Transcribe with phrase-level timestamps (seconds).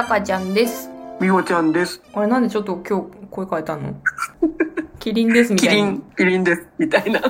[0.00, 0.90] たかちゃんです。
[1.20, 2.00] みほちゃんです。
[2.14, 3.94] あれなんでちょっと今日声変えたの？
[4.98, 6.68] キリンですみたいにキリン、キリンです。
[6.78, 7.20] みたいな。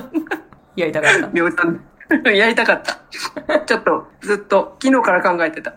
[0.77, 1.27] やりたかった。
[1.27, 1.81] みほちゃん、
[2.33, 3.59] やりたかった。
[3.59, 5.73] ちょっと、ずっと、昨日から考えてた。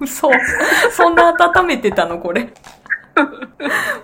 [0.00, 0.28] 嘘。
[0.90, 2.52] そんな温めてたのこれ。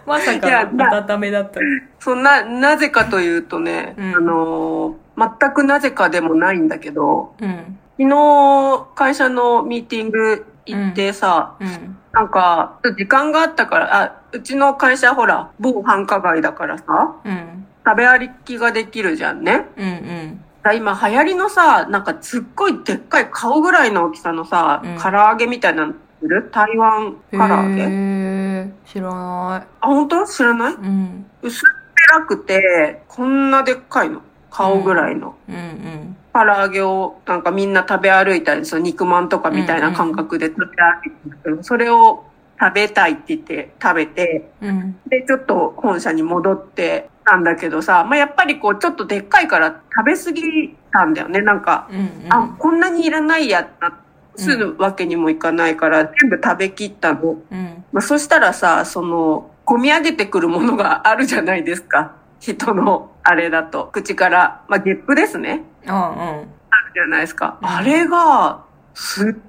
[0.07, 1.59] まさかのな温めだった。
[1.99, 4.95] そんな、なぜかというとね、うんあのー
[5.41, 7.79] 全くなぜかでもないんだけど、うん。
[7.99, 11.97] 昨日、会社のミーティング行ってさ、うん。
[12.13, 17.67] なんか、時間があったから、あ、うちの会社ほら、某繁華街だからさ、うん。
[17.85, 19.67] 食べ歩きができるじゃんね。
[19.77, 20.45] うんうん。
[20.63, 26.51] だ今流行りのさ、なんかすっごいでっかい顔ぐらいの大きさのさ、うん唐揚げみたいなのいる？
[26.53, 28.71] 台湾唐揚げ？
[28.85, 30.27] 知らなあ、本当？
[30.27, 30.77] 知らないい？
[30.77, 31.27] うん。
[31.41, 31.61] 薄っ
[31.95, 34.21] ぺらくて、こんなでっかいの。
[34.51, 35.35] 顔ぐらいの。
[35.49, 36.17] うんうん。
[36.33, 40.71] 唐揚げをなんかみんな食べ歩いたりする肉まんとかみたいな感覚で食べ歩
[41.07, 42.25] いてるけど、それを
[42.61, 44.97] 食べたいって言って食べて、うん。
[45.07, 51.41] で、ちょっと本社に戻ってたんだけどさ、まあ、やっぱりこうちょっとでっかいから食べ過ぎたんだよね。
[51.41, 52.27] なんか、うんうん。
[52.29, 53.99] あ、こんなにいらないやな、
[54.37, 57.39] するわけにもいかないから、全部食べきったの。
[57.51, 57.85] うん。
[57.93, 62.13] まあ、そしたらさ、その、込み上げてくるものがあるじゃないですか。
[62.41, 63.91] 人の、あれだと。
[63.93, 65.63] 口から、まあ、ゲップですね。
[65.87, 66.49] あある
[66.95, 67.59] じゃないですか。
[67.63, 68.65] うんあれが、
[68.95, 69.41] すっ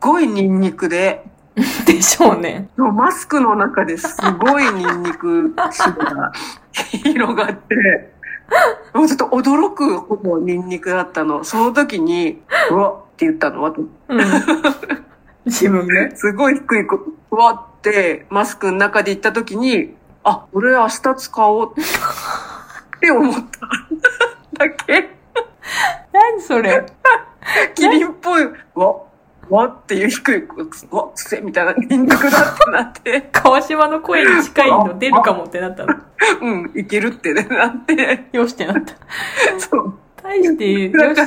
[0.00, 1.24] ごいニンニクで、
[1.56, 1.84] うん。
[1.84, 2.68] でしょうね。
[2.76, 6.32] マスクの中ですごいニンニク臭が
[6.72, 8.14] 広がって、
[8.94, 11.44] もうちょっと驚くほどニンニクだったの。
[11.44, 13.62] その時に、うわって言ったの。
[13.62, 14.20] 私うん。
[15.44, 16.16] 自分で。
[16.16, 16.98] すごい低い声、
[17.30, 23.34] うわってマスクの中で言った時に、あ、俺明日使おうって思っ
[24.54, 25.10] ただけ。
[26.12, 26.86] 何それ？
[27.74, 28.96] キリンっぽい、うわ、
[29.48, 30.48] うわっていう低い
[30.90, 35.94] わ、つせみたいなニンニクだってなって、川島の声に近いの出るかもってなったの。
[36.42, 38.94] うん、いけるってなって、よしってなった。
[39.58, 39.94] そう。
[40.22, 41.20] 大して、よし、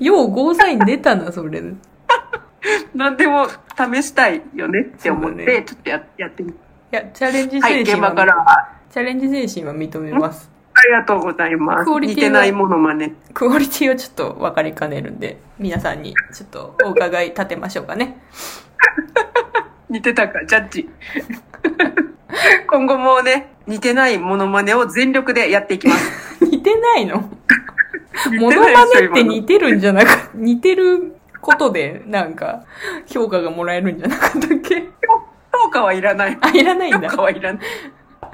[0.00, 1.62] ようゴーサイン出たな、それ。
[2.94, 6.54] 何でも試したいよねって思って、ねちょっとややってみい
[6.96, 10.52] や、チャレンジはい、現精神は、場から、あチャレンジ精神は認めます。
[10.86, 11.98] りがとうございますクオ。
[11.98, 13.14] リティは似てないものまね。
[13.34, 18.18] クオリティはちょっと分かりかねるんで、皆さんにちょっとお伺い立てましょうかね。
[19.88, 20.88] 似てたか、ジャッジ。
[22.68, 26.44] 今後もね、似てないモノマネを全力でやっていきます。
[26.44, 27.28] 似てないの？
[28.30, 32.64] 似モてノマないですよネって似てるんじゃなく、似てることで、なんか、
[33.06, 34.88] 評価がもらえるんじゃなかったっけ？
[35.06, 35.21] 評
[35.70, 36.38] 価はいらない。
[36.40, 37.08] あ、いらないん評だ。
[37.08, 37.62] 価はいらない。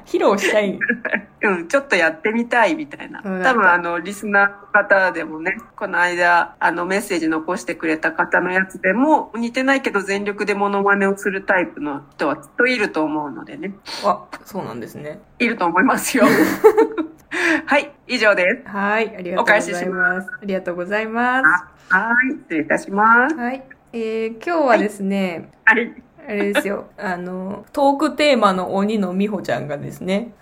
[0.06, 0.78] 披露したい。
[1.42, 3.20] うん、ちょっとやってみたいみたいな。
[3.24, 13.74] うん多分あの、リスナーの方でもね、この間、あの、メッセージ残してくれた方のやつでも、似てないけど全力でモノマネをするタイプの人はきっといると思うのでね。
[14.04, 15.20] あ、そうなんですね。
[15.38, 16.24] いると思いますよ。
[17.66, 18.68] はい、以上です。
[18.68, 20.28] はい、ありがとうございます。
[20.32, 21.94] ありがとうございます。
[21.94, 23.36] はい、失礼いたします。
[23.36, 23.62] はい。
[23.92, 26.02] えー、今日はですね、はい。
[26.28, 30.34] あれですよ、あの、トークテーマの鬼の美穂ちゃんがですね、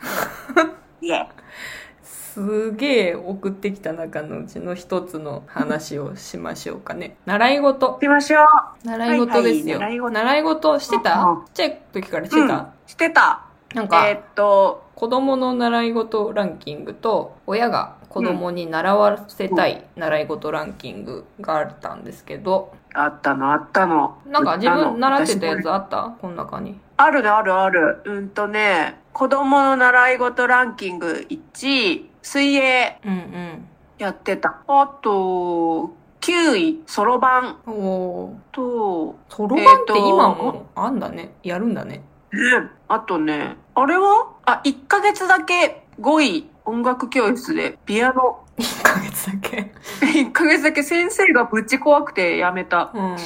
[2.02, 7.16] すげえ送ってきた中のうちの一つの話をしましょうかね。
[7.24, 8.00] 習い事行。
[8.00, 8.40] きましょ
[8.84, 8.86] う。
[8.86, 9.78] 習い事ですよ。
[9.78, 11.20] はいはい習い事してた？
[11.22, 13.45] うんちっちゃい時からしてた、うん、してた。
[13.74, 24.16] なんか、えーっと、子供の習い事ランキングと、親が子供に習わせたい習い事ランキングがあったんですけど、あったの、あったの。
[24.26, 26.16] なんか自分習ってたや私つあった？
[26.20, 26.78] この中に。
[26.96, 28.00] あるね、あるある。
[28.04, 33.68] うんとね、子供の習い事ランキング1位、水泳うんうん。
[33.98, 34.62] やってた。
[34.66, 35.90] あと、
[36.20, 38.34] 9位、そろばんおー。
[38.52, 41.34] と、そろばんって今もあんだね。
[41.42, 42.02] やるんだね。
[42.32, 44.32] ねあとね、あれは？
[44.44, 48.40] あ、1ヶ月だけ5位、音楽教室でピアノ。
[48.58, 49.72] 1ヶ月だけ？
[50.06, 52.90] 1ヶ月だけ先生がぶち怖くてやめた。
[52.94, 53.16] うん。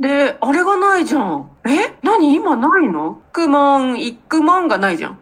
[0.00, 1.50] で、あれがないじゃん。
[1.66, 1.94] え？
[2.02, 2.34] 何？
[2.34, 3.20] 今ないの？
[3.32, 5.18] クマン、イックマンがないじゃん。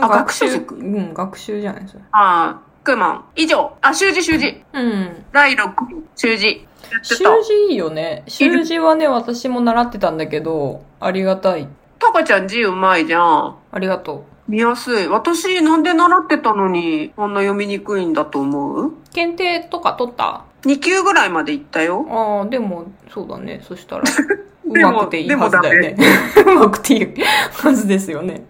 [0.00, 2.04] あ学習塾うん、学習じゃないそれ。
[2.12, 3.24] あー、クマン。
[3.34, 3.76] 以上。
[3.80, 4.62] あ、習字習字。
[4.72, 5.24] うん。
[5.32, 5.74] 第6位、
[6.14, 6.66] 習字。
[7.02, 7.42] 習た。
[7.42, 8.22] 字いいよね。
[8.28, 11.68] 習字はね、私も習ってたんだけど、ありがたい。
[11.98, 13.56] タカちゃん字うまいじゃん。
[13.72, 15.08] ありがと見やすい。
[15.08, 18.86] 私なんで習ってたのに、あんな読みにくいんだと思う？
[18.88, 18.92] う。
[19.12, 22.06] 検定とか取った ?2 級ぐらいまで行ったよ。
[22.08, 23.60] ああ、でも、そうだね。
[23.62, 24.04] そしたら、
[24.64, 25.96] うまくていいはずだよね。
[26.46, 27.14] うまくていい
[27.62, 28.44] はずですよね。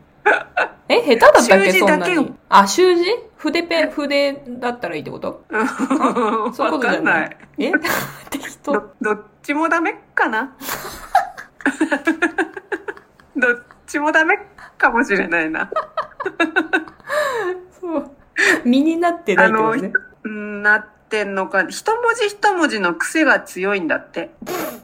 [0.89, 2.35] え、下手だったっけ習字だけそんなに？
[2.49, 3.05] あ、習字？
[3.37, 5.45] 筆ペン、筆だったらいいってこと？
[6.55, 7.65] そういうわことじゃなかんないい。
[7.67, 7.73] え？
[8.31, 8.73] 適当。
[8.73, 10.55] ど、どっちもダメかな？
[13.89, 14.39] ちもダメ
[14.77, 15.71] かもしれないな。
[17.81, 18.11] そう。
[18.65, 19.93] 身になってないけどね。
[20.25, 21.67] うん、なってんのか。
[21.69, 24.31] 一文字一文字の癖が強いんだって。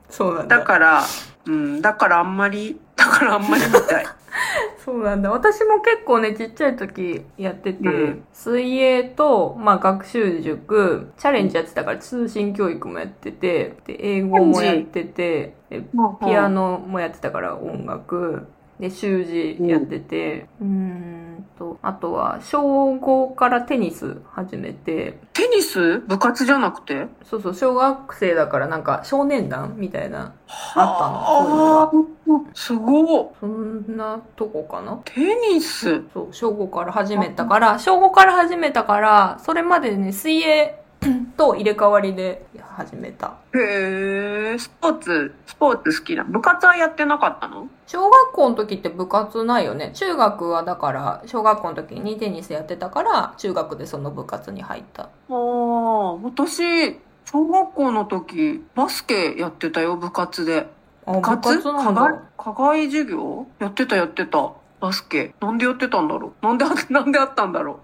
[0.08, 0.58] そうなんだ。
[0.58, 1.04] だから、
[1.46, 4.06] うん、だからあんまり、だからあんまりみたい。
[4.84, 5.30] そうなんだ。
[5.30, 15.82] 私も結構ね、ちっちゃい時やってて、うん水泳と、まあ学習塾、チャレンジやってたから通信教育もやってて、で、英語もやってて、で
[16.20, 18.46] ピアノもやってたから音楽、
[18.80, 26.00] で、習字やってて、うーんと、あとは、小5からテニス始めて、テニス？
[26.00, 27.06] 部活じゃなくて？
[27.22, 30.34] そうそう、小学生だからなんか少年団みたいな、
[30.74, 31.84] あ。
[31.84, 33.26] ったのああ、すごい。
[33.40, 35.00] そんなとこかな？
[35.04, 35.20] テ
[35.52, 36.02] ニス？
[36.12, 40.83] そう、小5から始めたから、小5から始めたから、それまでね、水泳
[41.36, 42.44] と入れ替わりで
[42.76, 43.34] 始めた。
[43.54, 46.24] へえ、スポーツ、スポーツ好きな。
[46.24, 47.68] 部活はやってなかったの？
[47.86, 49.90] 小学校の時って部活ないよね。
[49.94, 55.04] 中学はだから、小学校の時にテニスやってたから、中学でその部活に入った。
[55.04, 60.68] ああ、私、小学校の時、バスケやってたよ、部活で。
[61.06, 61.62] あ、部部活？
[61.62, 62.22] 課なん外だ。
[62.38, 63.46] 課外授業？
[63.58, 64.52] やってたやってた。
[64.80, 65.34] バスケ。
[65.40, 66.44] なんでやってたんだろう？
[66.44, 67.80] なんであ、 なんであったんだろ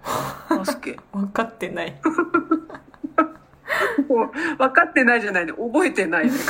[0.51, 0.57] う？
[0.57, 0.99] バスケ。
[1.13, 1.95] 分かってない。
[4.09, 5.53] もう分かってないじゃないね。
[5.53, 6.31] 覚えてないね。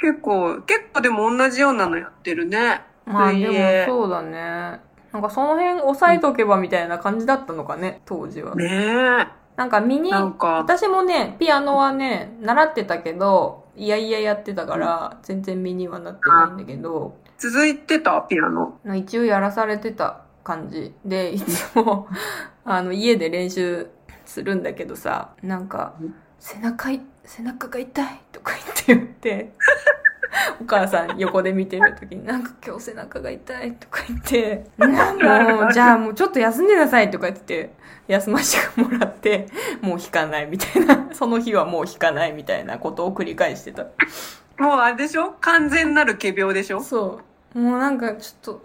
[0.00, 2.82] 結構、結構でも同じようなのやってるね。
[3.04, 3.54] まあでも
[3.86, 4.80] そうだね。
[5.12, 8.54] なんかその辺押さえとけばみたいな感じだったのかね、当時は。
[8.54, 9.26] ねえ。
[9.56, 18.20] なんかミニ、私もね、ピアノはね、習ってたけど、いやいややってたから、全然身にはなってないんだけど、続いてた？
[18.22, 18.78] ピアノ。
[18.94, 22.06] 一応やらされてた感じで、いつも、
[22.64, 23.88] あの、家で練習
[24.28, 29.52] するんだけどさ、なんかうん、背中い、背中が痛いとか言って言って、
[30.60, 34.86] お母さん横で見てる時に、なんか今日背中が痛いとか言って、な
[35.56, 37.72] もう、じゃあもうちょっと休んでなさいとか言って、
[38.06, 39.48] 休ませてもらって、
[39.80, 43.84] もう弾かないみたいな、その日はもう弾かないみたいなことを繰り返してた。
[44.58, 45.32] もうあれでしょ？
[45.40, 46.80] 完全なる仮病でしょ？
[46.82, 47.20] そ
[47.54, 47.58] う。
[47.58, 48.62] もうなんかちょっと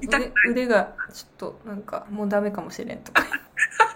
[0.50, 3.24] 腕がちょっとなんかもうダメかもしれんとか。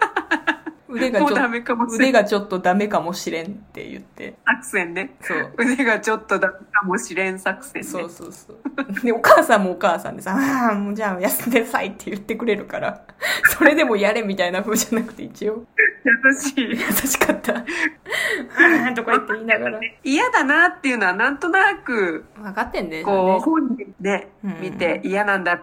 [0.88, 2.08] 腕がちょっと、かもしれん。
[2.08, 4.34] 腕がちょっとダメかもしれんって言って。
[4.46, 5.16] 作戦ね。
[5.20, 5.52] そう。
[5.58, 7.88] 腕がちょっとダメかもしれん作戦ね。
[7.88, 9.02] そうそうそう。
[9.04, 13.04] で、お母さんもお母さんでさ、ああ、もうじゃあ休んでなさいって言ってくれるから、
[13.50, 15.64] それでもやれみたいな風じゃなくて一応、
[16.04, 16.70] 優しい。
[16.70, 17.56] 優しかった。
[17.58, 17.62] あ
[18.90, 19.80] あ、とか言って言いながら。
[20.02, 23.40] 嫌だなっていうのはなんとなく、分かってんだよこう、ね。
[23.40, 25.62] 本人でうん見て嫌なんだな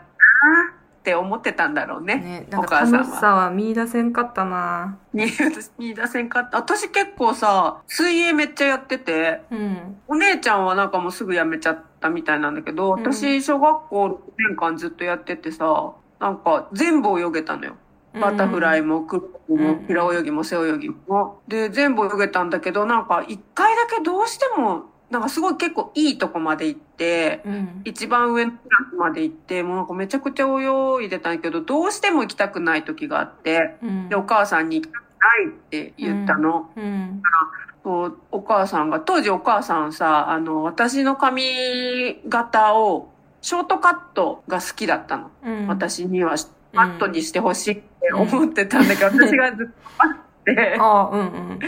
[1.06, 2.16] って思ってたんだろうね。
[2.16, 2.98] ね、なんおか母さんは。
[3.02, 5.26] 楽しさは見出せんかったな見
[5.78, 6.58] 見出せんかった。
[6.58, 9.98] 私結構さ、水泳めっちゃやってて、うん。
[10.08, 14.18] お姉ちゃんはなんかもうすぐ辞めちゃったみたいなんだけど、うん私小学校6
[14.50, 17.76] 年間ずっとやっててさ、なんか全部泳げたのよ。
[18.20, 21.42] バタフライもクロもうん平泳ぎも背泳ぎも。
[21.48, 27.82] で、全部泳げたんだけど、なんか一回だけどうしても、なんかすごい結構いいとこまで行って、うん。
[27.86, 34.10] 一番上のクラスまで行って、もうなんかめちゃくちゃ泳いでたんだけど、どうしても行きたくない時があって、うん。
[34.10, 35.08] で、お母さんに行きたくな
[35.44, 36.70] いって言ったの。
[36.76, 37.22] うん。
[37.84, 45.30] そうお母さんが、当時お母さんさ、あの、私の髪型を、ショートカットが好きだったの。
[45.44, 45.68] うん。
[45.68, 46.36] 私には、
[46.74, 50.20] カットにしてほしいって思ってたんだけど、 私がずっと待
[50.52, 51.60] って、ああ、うんうん。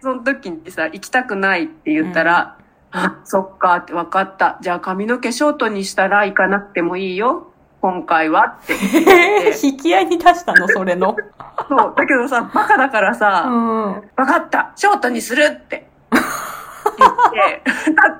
[0.00, 2.57] その時にさ、行きたくないって言ったら、
[2.90, 4.58] あ、そっかって分かった。
[4.62, 7.52] じゃあ髪の毛ショートにしたら行かなくてもいいよ。
[7.80, 8.74] 今回はって。
[9.62, 11.14] 引き合いに出したの、それの。
[11.68, 11.94] そう。
[11.96, 14.02] だけどさ、バカだからうさ、ん。
[14.16, 16.20] 分かったショートにするって言
[17.08, 17.62] って、
[17.94, 18.16] たっ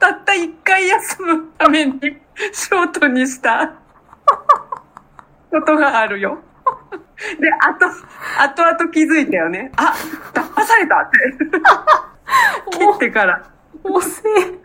[0.00, 2.00] た、たった一回休むために
[2.52, 3.72] ショートにした
[5.50, 6.38] ことがあるよ。
[7.40, 7.86] で、あと、
[8.42, 9.70] 後々気づいたよね。
[9.76, 9.94] あ、
[10.32, 11.18] 騙されたって。
[12.78, 13.42] 切ってから。
[13.84, 14.58] おせえ。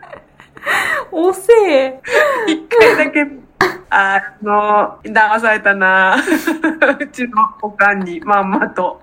[1.10, 2.00] おせえ。
[2.46, 3.26] 一回だけ、
[3.90, 7.30] あの、騙されたなうちの
[7.62, 9.00] おかんに、まんまと。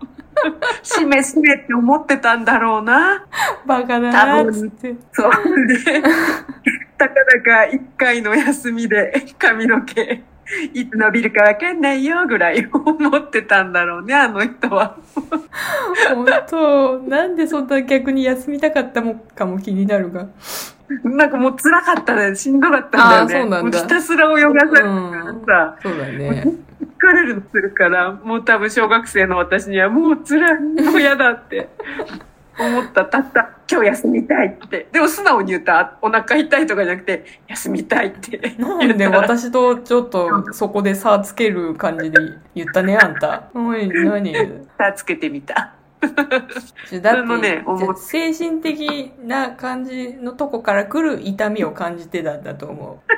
[0.82, 3.26] しめしめって思ってたんだろうな。
[3.66, 4.96] バカだな、つって。
[5.12, 5.32] そう。
[5.68, 6.02] で、
[6.98, 10.24] たかだか一回の休みで髪の毛、
[10.74, 14.98] いつ伸びるかわかんないよぐらい思ってたんだろうね、あの人は。
[16.14, 20.28] 本当なんでそんな逆に休みたかったもんかも気になるが。
[21.04, 22.36] なんかもう辛かったね。
[22.36, 23.34] しんどかったんだよね。
[23.34, 24.84] そうなんだもひたすら泳がされるか
[25.48, 26.44] らさ、そうだね。
[27.00, 31.70] 疲れるのするから、もう多分小学生の私にはもう辛い、もう嫌だって
[32.66, 33.06] 思った。
[33.06, 34.88] たった、今日休みたいって。
[34.92, 35.98] でも素直に言った。
[36.02, 38.56] お腹痛いとかじゃなくて、休みたいって。
[38.58, 42.18] なんで私とちょっとそこで差つける感じで
[42.56, 43.50] 言ったね、あんた。
[43.54, 44.34] おい、何？
[44.78, 45.76] さあつけてみた。
[46.02, 47.64] だって、ね
[47.96, 53.12] 精神的な感じのとこから来る痛みを感じてたんだと思う。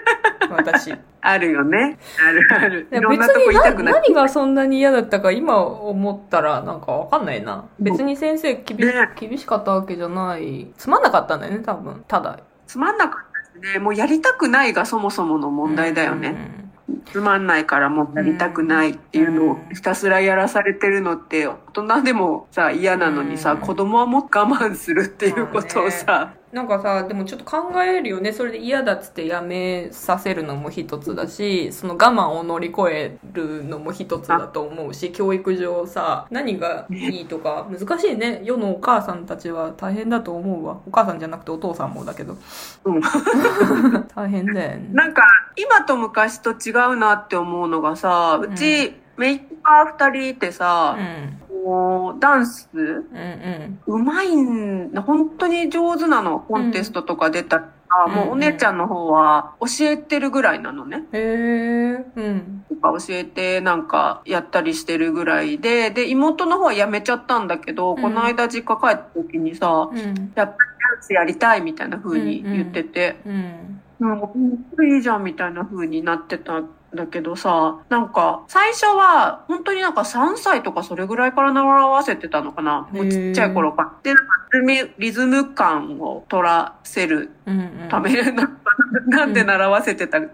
[0.50, 0.92] 私。
[0.92, 1.98] い あるよね。
[2.26, 2.88] あるある。
[2.92, 7.66] いや別に何がそんなに嫌だったか今思ったらなんかわかんないな。
[7.80, 10.72] 別に先生厳しね厳しかったわけじゃない。
[10.78, 12.04] つまんなかったんだよね、多分。
[12.08, 12.40] ただ。
[12.68, 13.80] つまんなかったですね。
[13.80, 16.30] もうやりたくないがそもそもの問題だよね。
[16.58, 16.64] うん
[17.06, 28.32] つまんないからもうやりたくないっていうのをひたすらやらされてるのって大人でもさ嫌なのにさ、うん子供はもっと我慢するっていうことをさ、なんかさ、でもちょっと考えるよね。
[28.32, 38.42] それで嫌だっつってやめさせるのも一つだし、その我慢を乗り越えるのも一つだと思うし、教育上さ、何がいいとか難しいね。
[38.44, 40.80] 世のお母さんたちは大変だと思うわ。
[40.86, 42.38] お母さんじゃなくてお父さんもだけど。
[42.86, 43.02] うん
[44.16, 44.90] 大変だよね。
[44.92, 45.24] なんか
[45.56, 51.43] 今と昔と違うなって思うのがさうち、メイクアー二人いてさう、ん。
[51.64, 53.80] もうダンスうんうん。
[53.88, 57.74] うまいんだ本当に上手なのコンテストとか出たら、うん
[58.08, 61.04] もうお姉ちゃんの方は教えてるぐらいなのね。
[61.12, 62.06] へえ。
[62.16, 62.66] うん。
[62.68, 69.98] とか教えてなんかやったりしてるぐらいで、で、妹の方は辞めちゃったんだけど、うんこの間実家帰った時にさ、うん。
[70.00, 70.58] やっぱりダン
[71.02, 73.82] スやりたいみたいな風に言ってて、うん。
[74.00, 82.88] うん、本当いいじゃんみたいな風になってたんだけどさ、なんか最初は本当になんか3歳とかそれぐらいから習わせてたのかな。
[82.92, 83.94] もうちっちゃい頃から。
[84.04, 87.60] で、なんかリズムリズム感を取らせるうん。
[87.60, 87.90] うん。
[87.90, 88.64] ため、なんか
[89.08, 90.28] なんで習わせてたか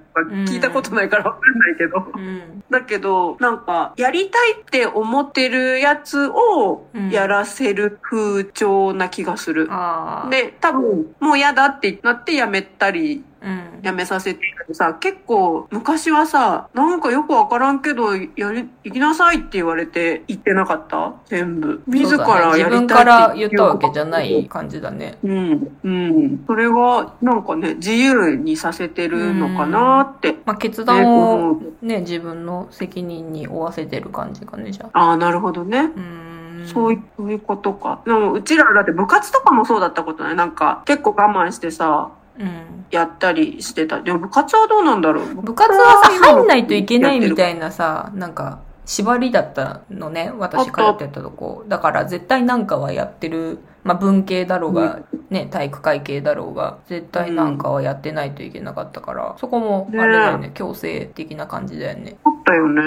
[0.46, 2.12] 聞いたことないからわかんないけど。
[2.16, 2.64] うん。
[2.70, 9.68] だけど、なんか、やりたいって思ってるやつをうんやらせる風潮な気がする。
[9.72, 10.30] ああ。
[10.30, 13.80] で、多分、もう嫌だってなってやめたり、うん。
[13.82, 21.14] やめさせてるさ、結構、昔はさ、なんかよくわからんけど、やり、行きなさいって言われて行ってなかった？
[21.26, 21.82] 全部。
[21.88, 25.18] 自らやりたいって自分から言ったわけじゃない感じだね。
[25.24, 26.44] うん、うん。
[26.48, 30.38] それが、なんかね、自由にさせてるのかなって。
[30.46, 35.00] まあ、決ね断を思うね、自分の責任に負わせてる感じかね、じゃあ。
[35.00, 35.80] ああ、なるほどね。
[35.80, 36.68] うーん。
[36.68, 38.02] そういそうことか。
[38.06, 40.36] でも、うちらだって部活とかもそうだったことない。
[40.36, 42.19] なんか、結構我慢してさ、うん。
[42.92, 44.02] やったりしてた。
[44.02, 45.42] でも部活はどうなんだろう？
[45.42, 47.36] 部活はさ、入んないといけないみい。
[47.36, 51.64] たいなさ、なんか、縛りだったのね、私通ってたとこ。
[51.68, 53.60] だから絶対なんかはやってる。
[53.84, 62.18] まあ文系だろうが、ね、体育会系だろうが、絶対なんかはやってないといけなかったから、そこも、あれだよね、強制的な感じだよね。
[62.24, 62.82] あったよね、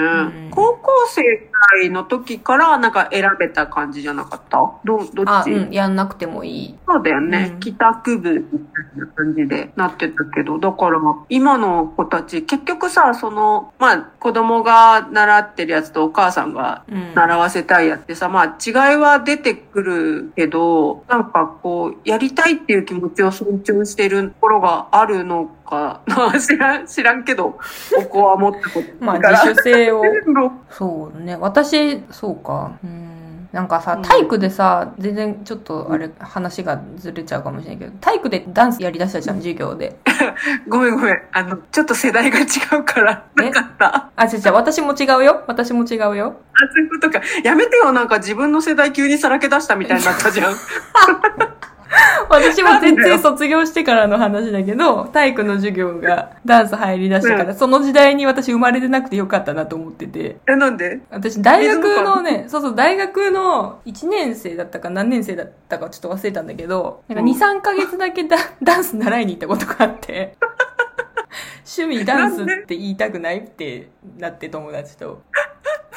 [0.47, 0.49] ん。
[0.51, 4.57] 高校生くらいの時からなんか選べた感じじゃなかった？
[4.83, 6.75] どう、どあ、っち、うん、やんなくてもいい。
[6.87, 7.59] そうだよね、うん。
[7.59, 17.13] 帰宅部みたいな感じでなってたけど、だから今の子たち、結局さ、その、まあ子供が習ってるやつとお母さんがうん。
[17.13, 27.57] 習わせたいやってさ、まあ違いは出てくるけど、なんかこう、やりたいっていう気持ちを尊重してるところがあるのかな知らん、知らんけど、
[27.95, 30.03] ここは持ったことまあ自主性を。
[30.69, 31.37] そうね。
[31.39, 32.71] 私、そうか。
[32.83, 33.22] うん。
[33.53, 39.95] なんかさう、ん体育でさ、全然ちょっとあれ、話がずれちゃうかもしれないけど、体育でダンスやりだしたじゃん、授業で。
[40.67, 41.21] ごめんごめん。
[41.31, 42.43] あの、ちょっと世代が違
[42.79, 43.43] うから、え？
[43.43, 43.95] なかった。
[43.95, 45.43] あ、あ、違う違う、私も違うよ。
[45.45, 46.35] 私も違うよ。
[46.73, 47.21] そういうことか。
[47.43, 50.53] やめてよ、なんか自分の世代急にさらけ出したみたいになったじゃん。
[52.29, 60.37] 私も全然卒業してからの話だけど、体育の授業がダンス入り出してから、その時代に私生まれてなくてよかったなと思ってて。
[60.47, 60.99] え、なんで？
[61.11, 70.35] 私、大学のね、そうそう、大学の1年生だったか何年生だったかちょっと忘れたんだけど、なんか2、3ヶ月だけダ ダンス習いに行ったことがあって、
[71.77, 75.21] 趣味ダンスって言いたくないってなって友達と。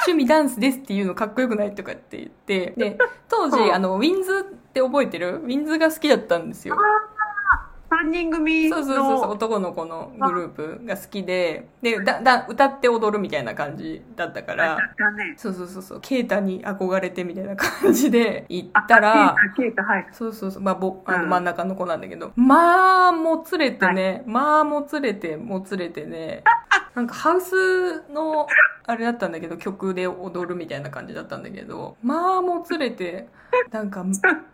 [0.06, 2.98] 趣味ダンスですっていうのかっこよくないとかって言って、 で、
[3.28, 3.74] 当時、うん。
[3.74, 5.40] あの、ウィンズって覚えてる？
[5.42, 6.76] ウィンズが好きだったんですよ。
[7.88, 8.76] 3人組の。
[8.78, 14.78] そうそうそう男の子のグループが好きで、で、だ、だ、歌って踊るみたいな感じだったから。
[15.36, 20.06] そうそうそうそう、ケイタに憧れてみたいな感じで行ったら、あ、ケイタ、ケイタ、はい。
[20.12, 21.30] そうそうそう、まあ、ぼ、あのうん。
[21.30, 26.42] 真ん中の子なんだけど、まあ、もつれてね、まあ、もつれて、もつれてね、
[26.96, 28.46] なんかハウスの、
[28.86, 33.28] あれだったんだけど、曲で踊るみたいな感じだったんだけど、まあ、もつれて、
[33.70, 34.46] なんか、終わっ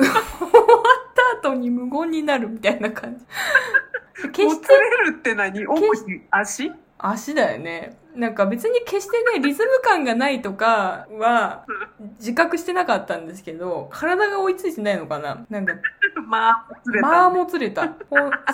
[1.41, 3.25] た後に無言になるみたいな感じ。
[4.33, 4.77] 決もしてつれ
[5.13, 5.65] るって何？
[5.69, 6.73] 主に足？
[7.03, 7.99] 足だよね。
[8.15, 11.65] なんか別に決してね、リズム感がないとかは
[12.19, 15.73] 自覚してなかったんですけど、体が追いついてないのかななんか、
[16.27, 17.09] まあ、ずれた。
[17.09, 17.89] まあもつれた。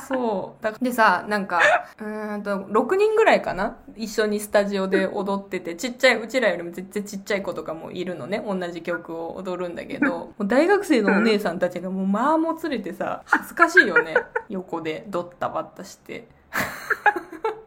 [0.07, 0.63] そう。
[0.63, 1.61] だでさ、なんか、
[2.01, 3.79] うーんと、6人ぐらいかな？
[3.97, 8.41] 一緒にスタジオで踊ってて、ちっちゃい、うちらよりも全然ちっちゃい子とかもいるのね。
[8.47, 14.15] 同じ曲を踊るんだけど、大学生のお姉さんたちがもうまあもつれてさ、恥ずかしいよね。
[14.49, 16.29] 横でドッタバッタして。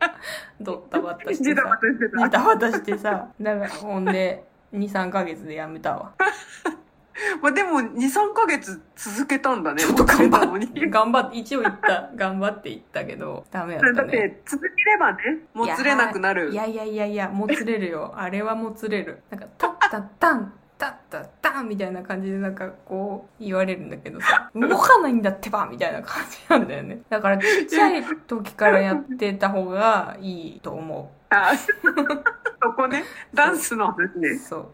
[0.59, 4.43] ドッタバッタしてジタバさタしてたジタバタしてさ、だから、ほんで、
[4.73, 6.13] 2、3ヶ月でやめたわ。
[7.41, 9.83] まあでも、2、3ヶ月続けたんだね。
[9.83, 13.95] ちょっと頑張って、頑張って、一応言った、頑張って言ったけど、ダメだったね。
[13.95, 15.19] だって、続ければね、
[15.53, 16.55] もつれなくなるい。
[16.55, 18.13] やいやいやいや、もつれるよ。
[18.15, 19.21] あれはもつれる。
[19.29, 27.01] なんか、タッタッタン、タッタッタンみたいな感じでなんかこう言われるんだけどさ、 動かないんだってばみたいな感じなんだよね。
[27.07, 34.19] だからちっちゃい時からやってた方がいいと思あそこね、ダンスの話う。
[34.19, 34.37] ね。
[34.39, 34.71] そう。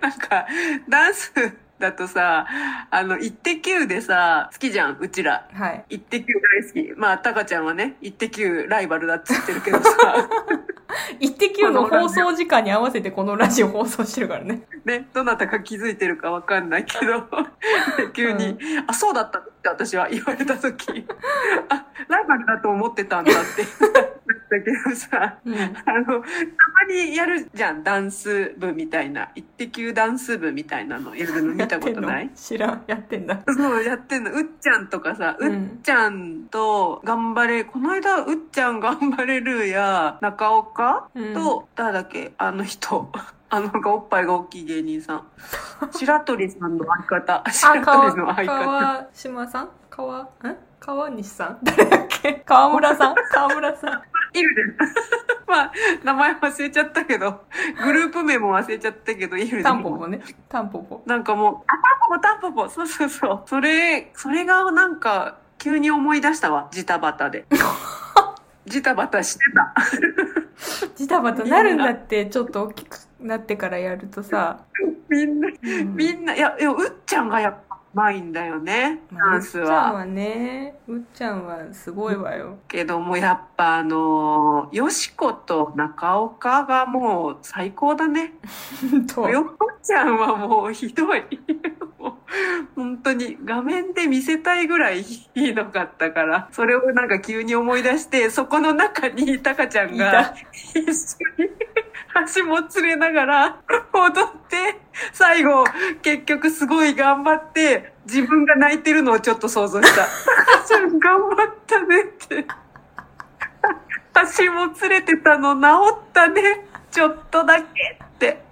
[0.00, 0.46] なんか、
[0.88, 1.32] ダンス
[1.78, 2.46] だとさ、
[2.90, 5.46] あの、イッテ Q でさ、好きじゃん、うちら。
[5.52, 5.84] はい。
[5.90, 6.98] イッテ Q 大好き。
[6.98, 10.28] まあ、タカちゃんはね、イッテ Q ライバルだって言ってるけどさ、
[11.20, 14.62] イッテ Q の放送時間に合わせてこのラジオ放送してるからね。
[14.84, 17.24] ね、どなたか気づいてるかわかんないけど、
[18.12, 21.06] 急に、あ、そうだったって私は言われた時、
[21.68, 23.64] あ、ライバルだと思ってたんだって。
[24.26, 25.54] 言 ったけどさ、うん。
[25.54, 25.72] あの、
[26.04, 26.24] たま
[26.88, 29.30] にやるじゃん、ダンス部みたいな。
[29.34, 32.30] イッテ Q ダンス部みたいなのやるの見たことない？
[32.34, 32.84] 知らん。
[32.86, 33.42] やってんだ。
[33.46, 34.32] そう、やってんの。
[34.32, 43.10] うっちゃんとかさ、ううんっちゃんと頑張れ、この間、うっちゃん頑張れるや、中岡うんと、誰だっけ、あの人。
[43.50, 45.26] あの、なんかおっぱいが大きい芸人さん。
[45.92, 47.42] 白鳥さんの相方。
[47.46, 48.64] あ、白川、鳥の相方。
[48.64, 49.68] 川島さん？
[49.90, 50.28] 川、ん？
[50.80, 51.58] 川西さん？
[51.62, 52.42] 誰だっけ？
[52.44, 53.14] 川村さん？
[53.32, 54.02] 川村さん。
[54.34, 54.62] いるで。
[55.46, 55.72] まあ、
[56.02, 57.44] 名前忘れちゃったけど、
[57.84, 59.62] グループ名も忘れちゃったけど、いるで。
[59.62, 60.20] タンポポね。
[60.48, 61.02] タンポポ。
[61.06, 62.68] なんかもう、あ、タンポポ、タンポポ。
[62.68, 63.42] そうそうそう。
[63.46, 66.68] それ、それがなんか、急に思い出したわ。
[66.72, 67.46] ジタバタで。
[68.66, 69.74] ジタバタしてた。
[70.96, 74.58] ジタバタなるんだって、ちょっと大きくなってからやるとさ。
[75.08, 79.00] みんな、うんみんな、いや、いや、うっちゃんがやっぱうまいんだよね。
[79.12, 79.64] ダンスは。
[79.64, 82.58] うっちゃんはね、うっちゃんはすごいわよ。
[82.68, 88.34] けども、やっぱあのー、よしこと中岡がもう最高だね。
[89.14, 89.44] とよっ
[89.82, 91.22] ちゃんはもうひどい。
[92.74, 100.90] 本当に画面で見せたいぐらいひどかったから、それをなんか急に思い出して、そこの中にタカちゃんいがた 一緒
[101.38, 101.50] に
[102.14, 103.60] 足もつれながら
[103.92, 104.80] 踊って、
[105.12, 105.64] 最後
[106.02, 110.06] 結局すごい頑張って、自分が泣いてるのをちょっと想像した。
[110.66, 112.46] ちゃん頑張ったねって。
[114.14, 116.66] 足もつれてたの治ったね。
[116.90, 118.44] ちょっとだけって。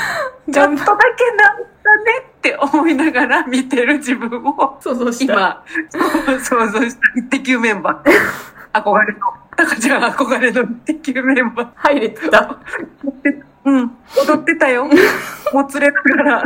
[0.50, 5.34] ちょっとだけ治ったねって思いながら見てる自分を想像した。
[5.34, 7.00] 今、想像した。
[7.20, 8.10] イッテ Q メンバー。
[8.72, 9.18] 憧れの、
[9.56, 11.68] タカちゃん憧れのイッテ Q メンバー。
[11.74, 12.56] 入れてた。
[13.64, 13.90] うん、
[14.26, 14.88] 踊ってたよ。
[15.52, 16.44] もつれながら。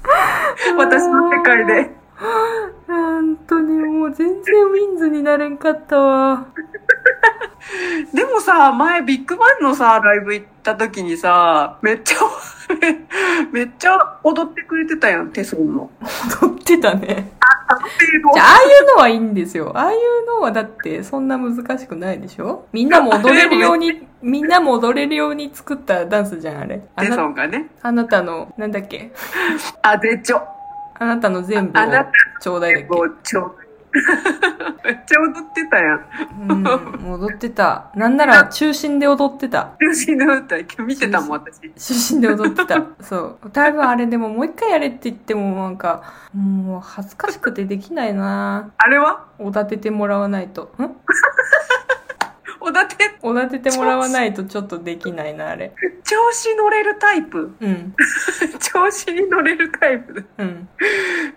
[0.76, 2.01] 私の世界で。
[2.86, 6.46] 本当にもう全然ウィンズになれんかったわ。
[8.12, 12.16] でもさ、前ビッグバンのさ、ライブ行った時にさ、めっちゃ、
[13.52, 15.90] めっちゃ踊ってくれてたやん、テソンの。
[16.42, 17.32] 踊ってたね。
[17.40, 19.72] ああ、ああいうのはいいんですよ。
[19.74, 22.66] ああいうのはだってそんな難しくないでしょ？
[22.72, 26.82] みんなも踊れるように、みんなも踊れるように作ったダンスじゃん、あれ。
[26.96, 27.70] あテソなンがね。
[27.82, 29.12] あなたの、なんだっけ？
[29.82, 30.42] あ、でちょ。
[31.02, 31.82] あなたの全部を
[32.40, 33.56] ちょうだいだっもうちょ。
[34.84, 35.98] めっちゃ踊ってたやん。
[35.98, 37.90] けうん、踊ってた。
[37.94, 39.72] なんなら中心で踊ってた。
[39.80, 41.70] 中心で踊った今日見てたもん、私。
[41.72, 42.82] 中心で踊ってた。
[43.00, 43.50] そう。
[43.52, 49.26] 多分あれでももう一回やれって言ってもなんか、もう恥ずかしくてできないなあれは？
[49.38, 50.72] おだててもらわないと。
[50.78, 50.84] ん？
[52.64, 55.72] おだて、おだててもらわないとちょっとできないな、あれ。
[56.04, 57.54] 調子乗れるタイプ。
[57.60, 57.94] うん。
[58.60, 60.24] 調子に乗れるタイプ。
[60.38, 60.68] うん。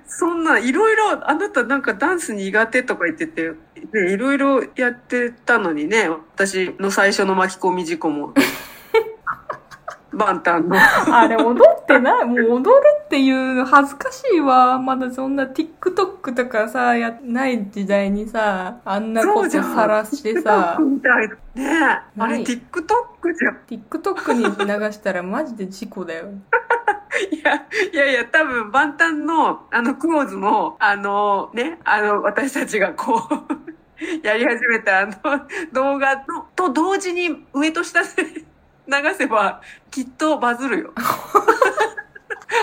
[0.05, 3.51] そんな、いろいろ、あなたなんかダンス苦手とか言ってて、
[3.93, 8.33] ね、いろいろやってたのにね、私の最初の巻き込み事故も。
[10.15, 10.75] バンタンの。
[11.11, 14.79] あれ踊ってないもう踊るっていうの恥ずかしいわ。
[14.79, 21.35] まだそんな TikTok とかさ、や、ない時代にさ、あんなことさらしてさみたいな。
[21.55, 22.21] ねえ。
[22.21, 23.59] あれ TikTok じゃん。
[23.67, 26.25] TikTok に流したらマジで事故だよ。
[27.31, 27.55] いや、
[27.93, 33.75] いやいや、多分、万端の、あの、クローズも、あの、ね、あの、私たちがこう、
[34.23, 35.13] やり始めたあの
[35.71, 38.07] 動画のと同時に上と下で
[38.87, 40.93] 流せばきっとバズるよ。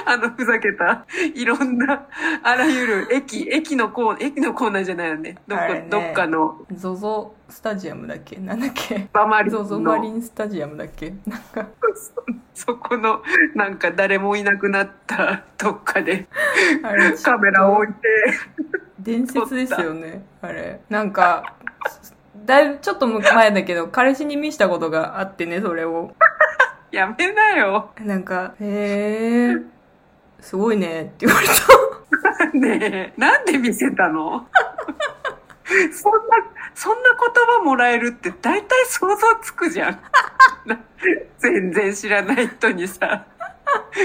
[0.06, 1.04] あの、ふざけた、
[1.34, 2.06] いろんな、
[2.42, 5.36] あらゆる駅、駅のコーナー、駅のコーナーじゃないよね。
[5.46, 5.86] どっか、ね。
[5.90, 8.36] どっかの、ゾゾスタジアムだっけ？
[8.36, 9.08] なんだっけ？
[9.12, 11.14] バマリゾゾマリの、ンスタジアムだっけ？
[11.26, 11.66] なんか、
[12.54, 13.22] そこの、
[13.54, 16.26] なんか誰もいなくなったどっかで。
[16.82, 17.94] あれ、カメラを置いて、
[18.98, 20.24] 伝説ですよね。
[20.40, 20.80] あれ。
[20.88, 21.54] なんか、
[22.44, 26.14] だいぶ、ちょっと前だけど、彼氏に見したことがあってね、それを。
[26.90, 27.90] やめなよ。
[28.00, 29.56] なんか、へえ、
[30.40, 31.52] すごいねって言われた。
[32.58, 34.46] ねえ、なんで見せたの？
[35.92, 36.20] そんな、
[36.74, 40.00] そんな言葉もらえるって大体想像つくじゃん。
[40.66, 40.78] な
[41.38, 43.24] 全然知らない人にさ、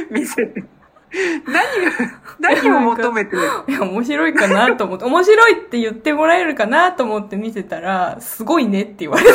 [0.10, 0.64] 見せて。
[1.48, 1.92] 何が、
[2.40, 3.42] 何を求めてる？
[3.68, 9.32] いや、面白いかなと思って、面白いって言ってもらえるかなと思って見せたら、すごいねって言われた。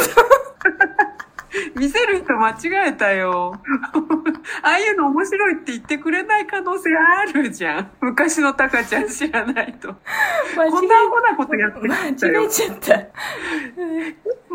[1.77, 3.61] 見せる人間違えたよ。
[4.63, 7.91] ああいうの面白いって言ってくれない可能性あるじゃん。
[8.01, 9.89] 昔のタカちゃん知らないと。
[9.89, 12.49] こんなアホなことやってたよ違え。
[12.49, 12.95] ちゃった。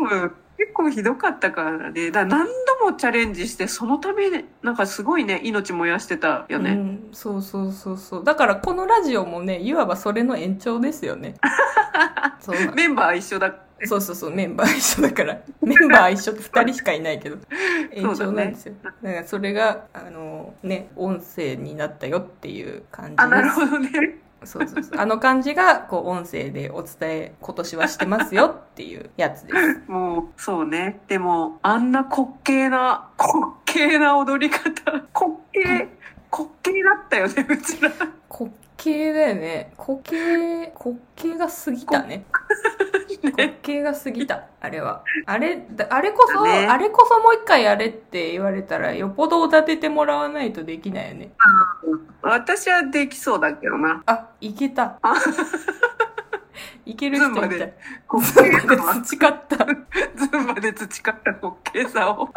[0.02, 2.10] うん結構ひどかったからね。
[2.10, 2.48] だから何
[2.80, 6.70] 度もチャレンジして、そのために、なんかすごいね、命燃やしてたよね。
[6.72, 8.24] うん、そうそうそうそう。
[8.24, 11.34] だからこのラジオもね、いわばそれの延長ですよね。
[12.40, 13.54] そうメンバー一緒だ。
[13.84, 15.40] そうそうそう、メンバー一緒だから。
[15.62, 17.36] メンバー一緒って二人しかいないけど。
[17.92, 18.74] 延長なんですよ。
[18.82, 23.22] だからそれが、あの、ね、音声になったよっていう感じです。
[23.22, 24.18] あ、なるほどね。
[24.44, 25.00] そうそうそう。
[25.00, 29.82] あの感じが、こう、音声でお伝え、今年はしてますよっていうやつです。
[29.90, 31.00] もう、そうね。
[31.08, 34.92] でも、あんな滑稽な、滑稽な踊り方。
[34.92, 35.04] 滑
[35.52, 35.88] 稽、滑稽
[36.88, 37.90] だったよね、うちら。
[38.30, 39.72] 滑稽だよね。
[39.76, 42.24] 滑稽、滑稽が過ぎたね。
[43.22, 44.44] 滑稽が過ぎた。
[44.60, 45.02] あれは。
[45.26, 51.32] あれ、だあれこそ、だねあれこそもう一回やれって言われたら、よっぽどおだててもらわないとできないよね。
[52.22, 54.02] 私はできそうだけどな。
[54.06, 54.98] あ、いけた。
[56.88, 57.50] いける人みたい。
[57.50, 57.66] ズン
[58.66, 59.56] バで培った。
[60.16, 62.30] ズンバで培った滑稽さを、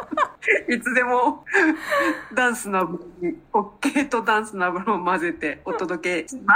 [0.68, 1.46] いつでも
[2.36, 6.56] ダンスナブルに、滑稽とダンスナブルを混ぜてお届けしま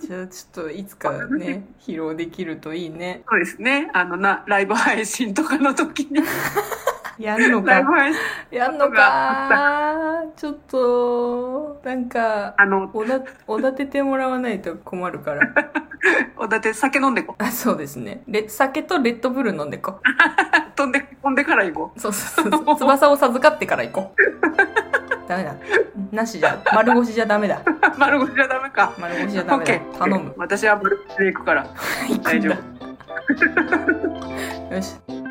[0.00, 0.06] す。
[0.08, 3.22] じゃあちょっといつかね、披露できるといいね。
[3.28, 3.90] そうですね。
[3.94, 6.20] あのな、ライブ配信とかの時に、
[7.18, 7.82] やんのか。
[8.50, 10.22] やんのか。
[10.36, 15.40] ちょっと、なんか、あの、おだ、おだててもらわないと困るから。
[16.36, 18.22] おだって酒飲んでこあ、そうですね。
[18.28, 19.94] レ酒とレッドブル飲んでこう。
[19.96, 20.00] う。
[20.76, 22.76] 飛んで、飛んでから行こそうそうそう。
[22.76, 24.20] 翼を授かってから行こう。
[25.28, 25.54] ダメだ。
[26.12, 27.56] なしじゃ、丸腰じゃダメだ。
[27.56, 27.98] う。
[27.98, 28.92] 丸腰じゃダメか。
[28.98, 30.34] 丸腰じゃダメだ頼む。
[30.36, 31.66] 私は丸腰で行くから。
[32.22, 32.50] 大丈。
[32.50, 32.56] よ
[34.82, 35.25] し。